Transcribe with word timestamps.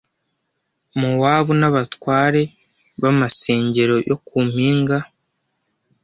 Mowabu 0.99 1.51
N 1.59 1.63
abatware 1.69 2.41
b’ 3.01 3.03
amasengero 3.11 3.95
yo 4.09 4.15
ku 4.25 4.37
mpinga 4.49 4.97